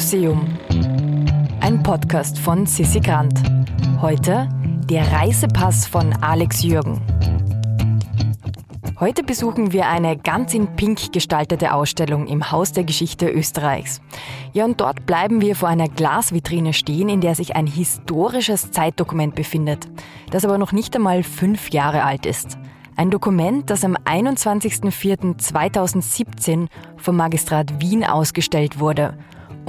[0.00, 0.48] Museum.
[1.60, 3.38] Ein Podcast von Sissi Grant.
[4.00, 4.48] Heute
[4.88, 7.02] der Reisepass von Alex Jürgen.
[8.98, 14.00] Heute besuchen wir eine ganz in Pink gestaltete Ausstellung im Haus der Geschichte Österreichs.
[14.54, 19.34] Ja, und dort bleiben wir vor einer Glasvitrine stehen, in der sich ein historisches Zeitdokument
[19.34, 19.86] befindet,
[20.30, 22.56] das aber noch nicht einmal fünf Jahre alt ist.
[22.96, 29.18] Ein Dokument, das am 21.04.2017 vom Magistrat Wien ausgestellt wurde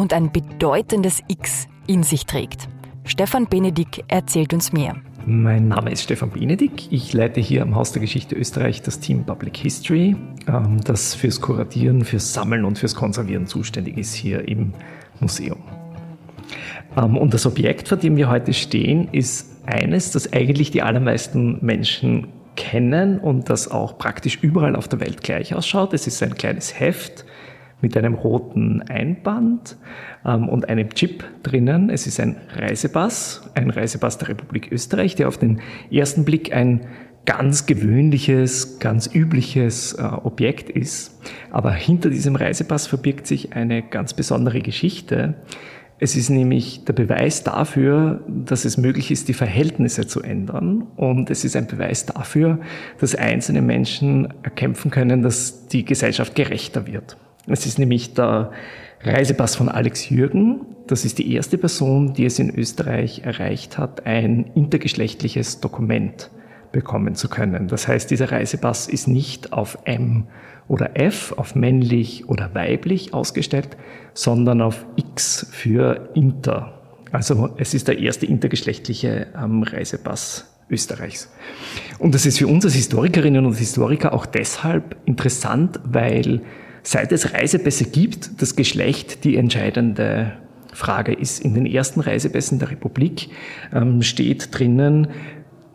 [0.01, 2.67] und ein bedeutendes X in sich trägt.
[3.03, 4.95] Stefan Benedikt erzählt uns mehr.
[5.27, 6.87] Mein Name ist Stefan Benedikt.
[6.89, 10.15] Ich leite hier am Haus der Geschichte Österreich das Team Public History,
[10.47, 14.73] ähm, das fürs Kuratieren, fürs Sammeln und fürs Konservieren zuständig ist hier im
[15.19, 15.59] Museum.
[16.97, 21.63] Ähm, und das Objekt, vor dem wir heute stehen, ist eines, das eigentlich die allermeisten
[21.63, 25.93] Menschen kennen und das auch praktisch überall auf der Welt gleich ausschaut.
[25.93, 27.23] Es ist ein kleines Heft
[27.81, 29.77] mit einem roten Einband
[30.25, 31.89] ähm, und einem Chip drinnen.
[31.89, 35.59] Es ist ein Reisepass, ein Reisepass der Republik Österreich, der auf den
[35.91, 36.81] ersten Blick ein
[37.25, 41.21] ganz gewöhnliches, ganz übliches äh, Objekt ist.
[41.51, 45.35] Aber hinter diesem Reisepass verbirgt sich eine ganz besondere Geschichte,
[46.03, 50.87] es ist nämlich der Beweis dafür, dass es möglich ist, die Verhältnisse zu ändern.
[50.95, 52.59] Und es ist ein Beweis dafür,
[52.99, 57.17] dass einzelne Menschen erkämpfen können, dass die Gesellschaft gerechter wird.
[57.47, 58.51] Es ist nämlich der
[59.03, 60.65] Reisepass von Alex Jürgen.
[60.87, 66.29] Das ist die erste Person, die es in Österreich erreicht hat, ein intergeschlechtliches Dokument
[66.71, 67.67] bekommen zu können.
[67.67, 70.27] Das heißt, dieser Reisepass ist nicht auf M
[70.67, 73.69] oder F, auf männlich oder weiblich ausgestellt,
[74.13, 76.79] sondern auf X für Inter.
[77.11, 81.29] Also es ist der erste intergeschlechtliche ähm, Reisepass Österreichs.
[81.99, 86.41] Und das ist für uns als Historikerinnen und Historiker auch deshalb interessant, weil
[86.83, 90.33] seit es Reisepässe gibt, das Geschlecht die entscheidende
[90.73, 91.39] Frage ist.
[91.39, 93.29] In den ersten Reisepässen der Republik
[93.73, 95.07] ähm, steht drinnen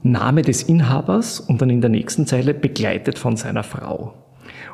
[0.02, 4.14] Name des Inhabers und dann in der nächsten Zeile begleitet von seiner Frau.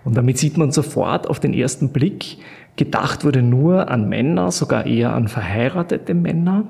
[0.04, 2.38] Und damit sieht man sofort auf den ersten Blick,
[2.76, 6.64] gedacht wurde nur an Männer, sogar eher an verheiratete Männer,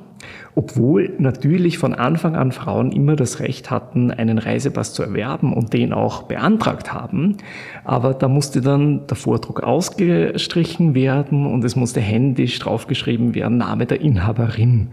[0.55, 5.73] obwohl natürlich von Anfang an Frauen immer das Recht hatten, einen Reisepass zu erwerben und
[5.73, 7.37] den auch beantragt haben.
[7.85, 13.87] Aber da musste dann der Vordruck ausgestrichen werden und es musste händisch draufgeschrieben werden, Name
[13.87, 14.89] der Inhaberin.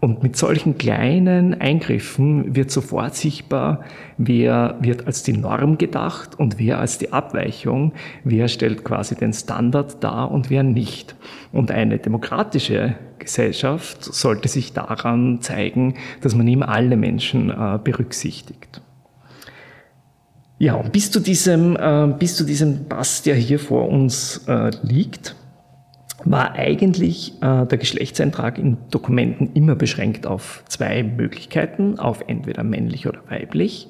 [0.00, 3.82] Und mit solchen kleinen Eingriffen wird sofort sichtbar,
[4.16, 7.92] wer wird als die Norm gedacht und wer als die Abweichung,
[8.22, 11.16] wer stellt quasi den Standard dar und wer nicht.
[11.52, 18.80] Und eine demokratische Gesellschaft sollte sich daran zeigen, dass man eben alle Menschen äh, berücksichtigt.
[20.58, 24.70] Ja, und bis zu diesem, äh, bis zu diesem Pass, der hier vor uns äh,
[24.82, 25.34] liegt,
[26.24, 33.06] war eigentlich äh, der Geschlechtseintrag in Dokumenten immer beschränkt auf zwei Möglichkeiten, auf entweder männlich
[33.06, 33.88] oder weiblich.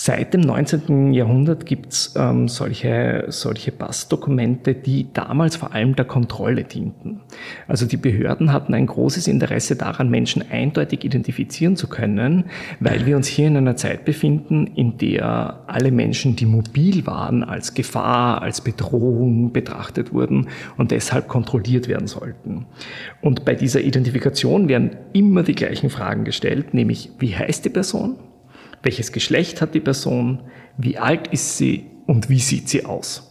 [0.00, 1.12] Seit dem 19.
[1.12, 7.22] Jahrhundert gibt's ähm, solche, solche Passdokumente, die damals vor allem der Kontrolle dienten.
[7.66, 12.44] Also die Behörden hatten ein großes Interesse daran, Menschen eindeutig identifizieren zu können,
[12.78, 17.42] weil wir uns hier in einer Zeit befinden, in der alle Menschen, die mobil waren,
[17.42, 22.66] als Gefahr, als Bedrohung betrachtet wurden und deshalb kontrolliert werden sollten.
[23.20, 28.14] Und bei dieser Identifikation werden immer die gleichen Fragen gestellt, nämlich wie heißt die Person?
[28.82, 30.40] Welches Geschlecht hat die Person,
[30.76, 33.24] wie alt ist sie und wie sieht sie aus.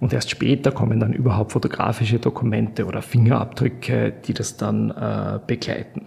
[0.00, 6.06] Und erst später kommen dann überhaupt fotografische Dokumente oder Fingerabdrücke, die das dann äh, begleiten.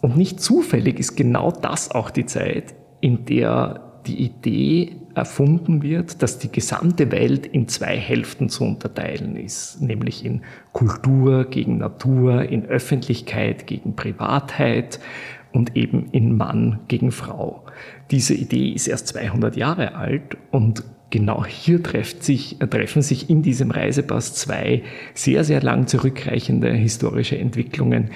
[0.00, 6.22] Und nicht zufällig ist genau das auch die Zeit, in der die Idee erfunden wird,
[6.22, 10.42] dass die gesamte Welt in zwei Hälften zu unterteilen ist, nämlich in
[10.72, 14.98] Kultur gegen Natur, in Öffentlichkeit gegen Privatheit
[15.52, 17.64] und eben in Mann gegen Frau.
[18.10, 21.80] Diese Idee ist erst 200 Jahre alt und genau hier
[22.20, 24.82] sich, äh, treffen sich in diesem Reisepass zwei
[25.14, 28.10] sehr, sehr lang zurückreichende historische Entwicklungen,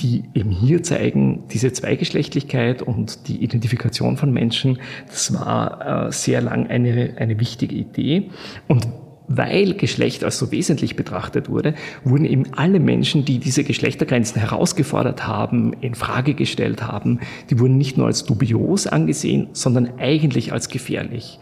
[0.00, 6.42] die eben hier zeigen, diese Zweigeschlechtlichkeit und die Identifikation von Menschen, das war äh, sehr
[6.42, 8.30] lang eine, eine wichtige Idee.
[8.68, 8.86] Und
[9.28, 11.74] weil Geschlecht als so wesentlich betrachtet wurde,
[12.04, 17.20] wurden eben alle Menschen, die diese Geschlechtergrenzen herausgefordert haben, in Frage gestellt haben,
[17.50, 21.38] die wurden nicht nur als dubios angesehen, sondern eigentlich als gefährlich.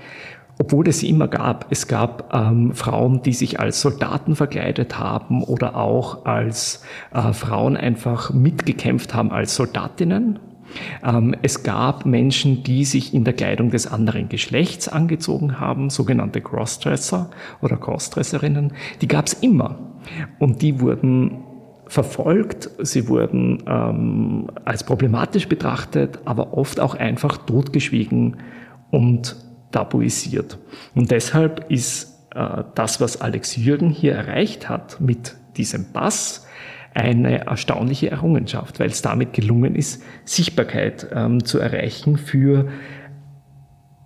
[0.57, 1.67] Obwohl es sie immer gab.
[1.71, 7.77] Es gab ähm, Frauen, die sich als Soldaten verkleidet haben oder auch als äh, Frauen
[7.77, 10.39] einfach mitgekämpft haben als Soldatinnen
[11.43, 17.31] es gab Menschen, die sich in der Kleidung des anderen Geschlechts angezogen haben, sogenannte Crossdresser
[17.62, 18.73] oder Crossdresserinnen.
[19.00, 19.79] Die gab es immer.
[20.38, 21.44] Und die wurden
[21.87, 28.38] verfolgt, sie wurden ähm, als problematisch betrachtet, aber oft auch einfach totgeschwiegen
[28.91, 29.37] und
[29.70, 30.59] tabuisiert.
[30.94, 36.44] Und deshalb ist äh, das, was Alex Jürgen hier erreicht hat mit diesem Pass,
[36.94, 42.69] eine erstaunliche Errungenschaft, weil es damit gelungen ist, Sichtbarkeit ähm, zu erreichen für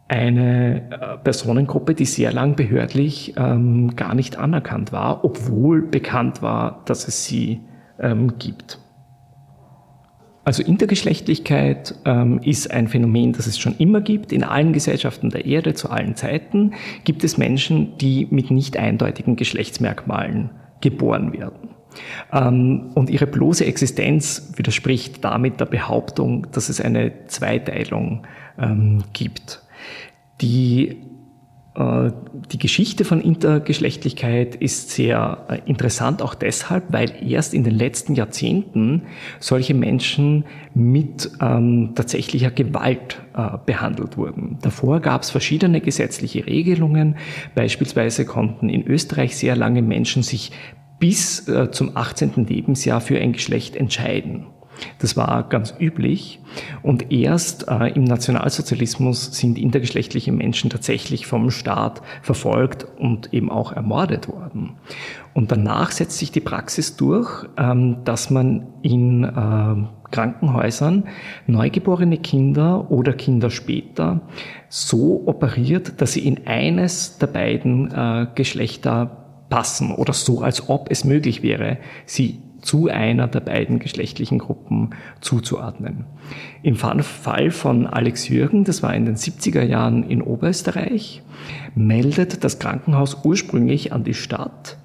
[0.08, 6.82] eine äh, Personengruppe, die sehr lang behördlich ähm, gar nicht anerkannt war, obwohl bekannt war,
[6.86, 7.60] dass es sie
[8.00, 8.80] ähm, gibt.
[10.44, 14.32] Also Intergeschlechtlichkeit ähm, ist ein Phänomen, das es schon immer gibt.
[14.32, 16.72] In allen Gesellschaften der Erde zu allen Zeiten
[17.04, 20.48] gibt es Menschen, die mit nicht eindeutigen Geschlechtsmerkmalen
[20.80, 21.77] geboren werden.
[22.32, 28.26] Ähm, und ihre bloße Existenz widerspricht damit der Behauptung, dass es eine Zweiteilung
[28.58, 29.62] ähm, gibt.
[30.40, 30.96] Die
[31.78, 32.10] äh,
[32.52, 38.14] die Geschichte von Intergeschlechtlichkeit ist sehr äh, interessant, auch deshalb, weil erst in den letzten
[38.14, 39.02] Jahrzehnten
[39.38, 44.58] solche Menschen mit ähm, tatsächlicher Gewalt äh, behandelt wurden.
[44.62, 47.16] Davor gab es verschiedene gesetzliche Regelungen.
[47.54, 50.50] Beispielsweise konnten in Österreich sehr lange Menschen sich
[50.98, 52.46] bis äh, zum 18.
[52.46, 54.46] Lebensjahr für ein Geschlecht entscheiden.
[54.98, 56.40] Das war ganz üblich.
[56.82, 63.72] Und erst äh, im Nationalsozialismus sind intergeschlechtliche Menschen tatsächlich vom Staat verfolgt und eben auch
[63.72, 64.76] ermordet worden.
[65.34, 71.04] Und danach setzt sich die Praxis durch, ähm, dass man in äh, Krankenhäusern
[71.46, 74.22] neugeborene Kinder oder Kinder später
[74.68, 80.90] so operiert, dass sie in eines der beiden äh, Geschlechter passen oder so, als ob
[80.90, 84.90] es möglich wäre, sie zu einer der beiden geschlechtlichen Gruppen
[85.20, 86.04] zuzuordnen.
[86.62, 91.22] Im Fall von Alex Jürgen, das war in den 70er Jahren in Oberösterreich,
[91.74, 94.76] meldet das Krankenhaus ursprünglich an die Stadt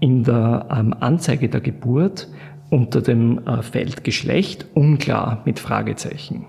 [0.00, 2.28] in der ähm, Anzeige der Geburt
[2.70, 6.46] unter dem äh, Feld Geschlecht unklar mit Fragezeichen.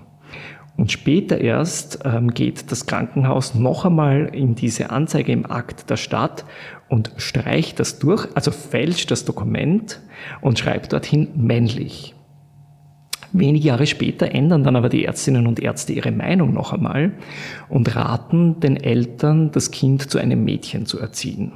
[0.76, 5.96] Und später erst ähm, geht das Krankenhaus noch einmal in diese Anzeige im Akt der
[5.96, 6.44] Stadt
[6.88, 10.00] und streicht das durch, also fälscht das Dokument
[10.40, 12.14] und schreibt dorthin männlich.
[13.32, 17.12] Wenige Jahre später ändern dann aber die Ärztinnen und Ärzte ihre Meinung noch einmal
[17.68, 21.52] und raten den Eltern, das Kind zu einem Mädchen zu erziehen.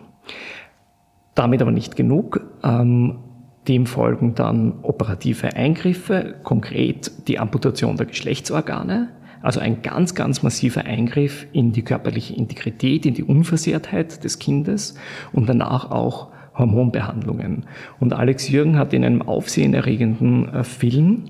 [1.35, 2.41] Damit aber nicht genug.
[2.65, 3.21] Ähm,
[3.69, 9.11] dem folgen dann operative Eingriffe, konkret die Amputation der Geschlechtsorgane,
[9.43, 14.95] also ein ganz, ganz massiver Eingriff in die körperliche Integrität, in die Unversehrtheit des Kindes
[15.33, 17.67] und danach auch Hormonbehandlungen.
[18.01, 21.27] Und Alex Jürgen hat in einem aufsehenerregenden äh, Film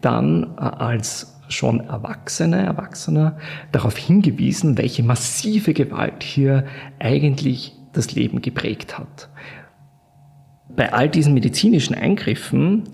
[0.00, 3.36] dann äh, als schon Erwachsene, Erwachsener
[3.72, 6.64] darauf hingewiesen, welche massive Gewalt hier
[6.98, 9.28] eigentlich das Leben geprägt hat.
[10.76, 12.84] Bei all diesen medizinischen Eingriffen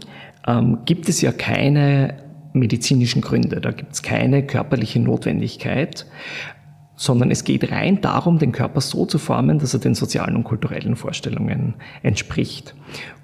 [0.47, 2.15] ähm, gibt es ja keine
[2.53, 3.61] medizinischen Gründe.
[3.61, 6.07] Da gibt es keine körperliche Notwendigkeit,
[6.97, 10.45] sondern es geht rein darum, den Körper so zu formen, dass er den sozialen und
[10.45, 12.75] kulturellen Vorstellungen entspricht.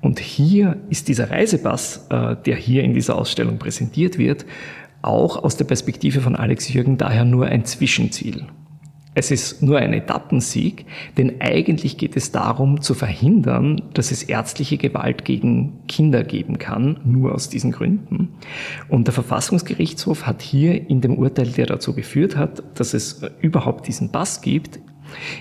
[0.02, 4.44] Und hier ist dieser Reisepass, äh, der hier in dieser Ausstellung präsentiert wird,
[5.00, 8.46] auch aus der Perspektive von Alex Jürgen daher nur ein Zwischenziel.
[9.14, 10.86] Es ist nur ein Etappensieg,
[11.18, 16.98] denn eigentlich geht es darum zu verhindern, dass es ärztliche Gewalt gegen Kinder geben kann,
[17.04, 18.28] nur aus diesen Gründen.
[18.88, 23.86] Und der Verfassungsgerichtshof hat hier in dem Urteil, der dazu geführt hat, dass es überhaupt
[23.86, 24.80] diesen Pass gibt,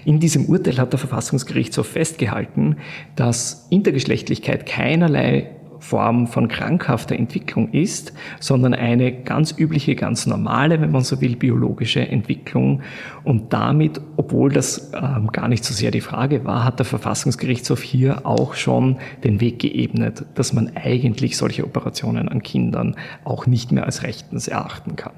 [0.03, 2.77] in diesem Urteil hat der Verfassungsgerichtshof festgehalten,
[3.15, 10.91] dass Intergeschlechtlichkeit keinerlei Form von krankhafter Entwicklung ist, sondern eine ganz übliche, ganz normale, wenn
[10.91, 12.81] man so will, biologische Entwicklung.
[13.23, 17.81] Und damit, obwohl das ähm, gar nicht so sehr die Frage war, hat der Verfassungsgerichtshof
[17.81, 23.71] hier auch schon den Weg geebnet, dass man eigentlich solche Operationen an Kindern auch nicht
[23.71, 25.13] mehr als rechtens erachten kann.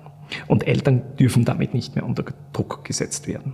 [0.48, 3.54] Und Eltern dürfen damit nicht mehr unter Druck gesetzt werden.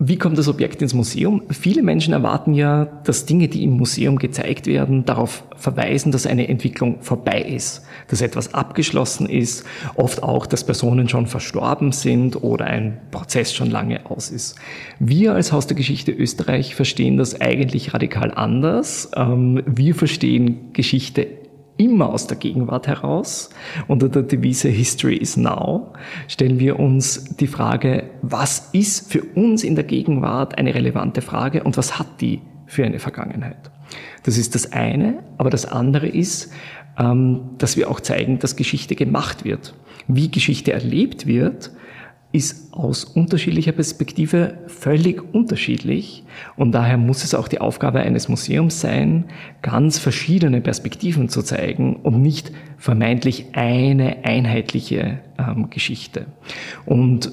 [0.00, 1.44] Wie kommt das Objekt ins Museum?
[1.50, 6.48] Viele Menschen erwarten ja, dass Dinge, die im Museum gezeigt werden, darauf verweisen, dass eine
[6.48, 12.64] Entwicklung vorbei ist, dass etwas abgeschlossen ist, oft auch, dass Personen schon verstorben sind oder
[12.64, 14.56] ein Prozess schon lange aus ist.
[14.98, 19.12] Wir als Haus der Geschichte Österreich verstehen das eigentlich radikal anders.
[19.14, 21.28] Ähm, wir verstehen Geschichte
[21.76, 23.50] immer aus der Gegenwart heraus.
[23.88, 25.92] Unter der Devise History is Now
[26.28, 31.64] stellen wir uns die Frage, was ist für uns in der Gegenwart eine relevante Frage
[31.64, 33.70] und was hat die für eine Vergangenheit?
[34.22, 36.52] Das ist das eine, aber das andere ist,
[36.98, 39.74] ähm, dass wir auch zeigen, dass Geschichte gemacht wird.
[40.08, 41.70] Wie Geschichte erlebt wird,
[42.34, 46.24] ist aus unterschiedlicher Perspektive völlig unterschiedlich
[46.56, 49.26] und daher muss es auch die Aufgabe eines Museums sein,
[49.62, 56.26] ganz verschiedene Perspektiven zu zeigen und nicht vermeintlich eine einheitliche ähm, Geschichte.
[56.84, 57.30] Und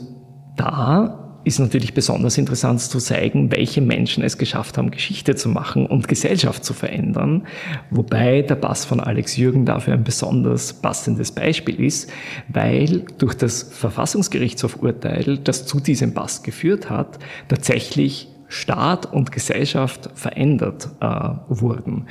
[0.55, 5.85] da ist natürlich besonders interessant zu zeigen, welche Menschen es geschafft haben, Geschichte zu machen
[5.85, 7.47] und Gesellschaft zu verändern.
[7.89, 12.11] Wobei der Pass von Alex Jürgen dafür ein besonders passendes Beispiel ist,
[12.47, 20.89] weil durch das Verfassungsgerichtshofurteil, das zu diesem Pass geführt hat, tatsächlich Staat und Gesellschaft verändert
[20.99, 21.05] äh,
[21.47, 22.07] wurden.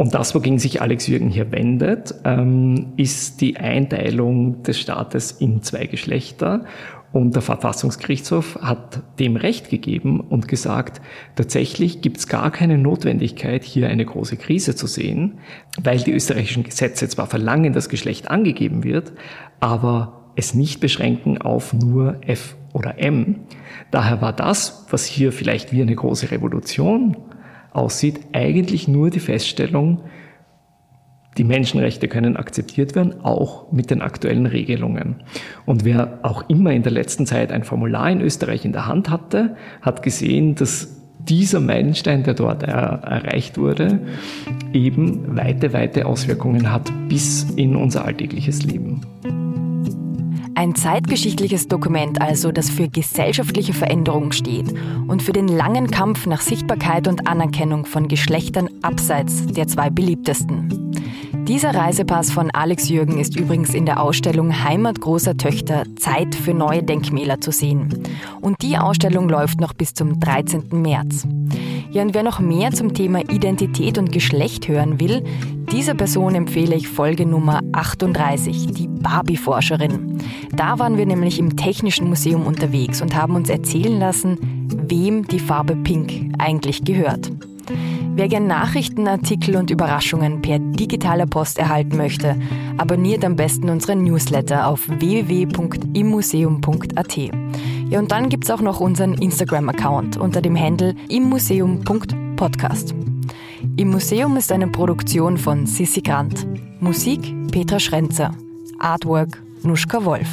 [0.00, 5.62] Und das, wogegen sich Alex Jürgen hier wendet, ähm, ist die Einteilung des Staates in
[5.62, 6.64] zwei Geschlechter
[7.12, 11.02] und der Verfassungsgerichtshof hat dem Recht gegeben und gesagt,
[11.36, 15.40] tatsächlich gibt es gar keine Notwendigkeit, hier eine große Krise zu sehen,
[15.82, 19.12] weil die österreichischen Gesetze zwar verlangen, dass Geschlecht angegeben wird,
[19.60, 23.40] aber es nicht beschränken auf nur F oder M.
[23.90, 27.18] Daher war das, was hier vielleicht wie eine große Revolution
[27.72, 30.02] aussieht, eigentlich nur die Feststellung,
[31.38, 35.22] die Menschenrechte können akzeptiert werden, auch mit den aktuellen Regelungen.
[35.64, 39.10] Und wer auch immer in der letzten Zeit ein Formular in Österreich in der Hand
[39.10, 44.00] hatte, hat gesehen, dass dieser Meilenstein, der dort er erreicht wurde,
[44.72, 49.02] eben weite, weite Auswirkungen hat bis in unser alltägliches Leben.
[50.60, 54.74] Ein zeitgeschichtliches Dokument also, das für gesellschaftliche Veränderung steht
[55.08, 60.92] und für den langen Kampf nach Sichtbarkeit und Anerkennung von Geschlechtern abseits der zwei beliebtesten.
[61.48, 66.52] Dieser Reisepass von Alex Jürgen ist übrigens in der Ausstellung Heimat großer Töchter Zeit für
[66.52, 67.88] neue Denkmäler zu sehen.
[68.42, 70.64] Und die Ausstellung läuft noch bis zum 13.
[70.72, 71.26] März.
[71.90, 75.24] Ja, und wer noch mehr zum Thema Identität und Geschlecht hören will,
[75.72, 80.18] dieser Person empfehle ich Folge Nummer 38, die Barbie-Forscherin.
[80.54, 84.36] Da waren wir nämlich im Technischen Museum unterwegs und haben uns erzählen lassen,
[84.88, 87.32] wem die Farbe Pink eigentlich gehört.
[88.14, 92.36] Wer gern Nachrichten, Artikel und Überraschungen per digitaler Post erhalten möchte,
[92.76, 97.16] abonniert am besten unseren Newsletter auf www.immuseum.at.
[97.88, 102.96] Ja, und dann gibt's auch noch unseren Instagram-Account unter dem Handle immuseum.podcast.
[103.76, 106.46] Im Museum ist eine Produktion von Sissi Grant.
[106.80, 108.34] Musik Petra Schrenzer.
[108.78, 110.28] Artwork Nuschka Wolf.